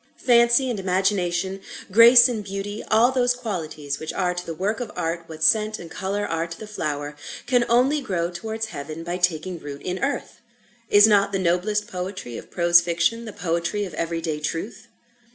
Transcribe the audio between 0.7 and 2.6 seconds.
and Imagination, Grace and